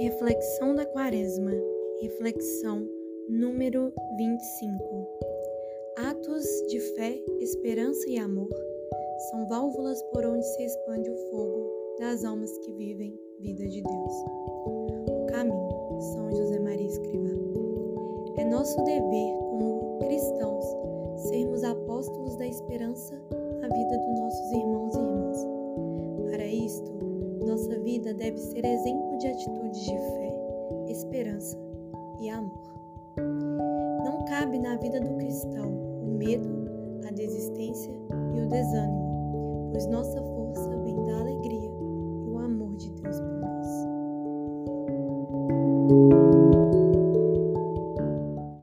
[0.00, 1.52] Reflexão da Quaresma,
[2.00, 2.88] reflexão
[3.28, 5.06] número 25.
[5.98, 8.48] Atos de fé, esperança e amor
[9.30, 14.14] são válvulas por onde se expande o fogo das almas que vivem vida de Deus.
[15.06, 17.38] O caminho, São José Maria Escrivá.
[18.38, 20.64] É nosso dever, como cristãos,
[21.28, 23.20] sermos apóstolos da esperança
[23.60, 25.46] na vida dos nossos irmãos e irmãs.
[26.30, 27.09] Para isto,
[27.50, 30.32] nossa vida deve ser exemplo de atitudes de fé,
[30.88, 31.58] esperança
[32.20, 32.62] e amor.
[34.04, 35.68] Não cabe na vida do cristão
[36.00, 36.48] o medo,
[37.08, 37.92] a desistência
[38.34, 41.70] e o desânimo, pois nossa força vem da alegria
[42.24, 43.66] e o amor de Deus por nós.